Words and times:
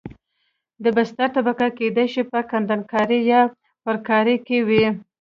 د 0.83 0.85
بستر 0.97 1.27
طبقه 1.37 1.67
کېدای 1.77 2.07
شي 2.13 2.21
په 2.31 2.39
کندنکارۍ 2.51 3.21
یا 3.31 3.41
پرکارۍ 3.85 4.37
کې 4.47 4.57
وي 4.67 4.85